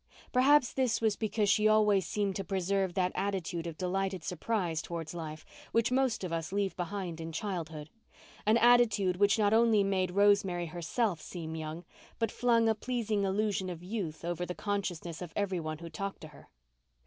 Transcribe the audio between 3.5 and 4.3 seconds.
of delighted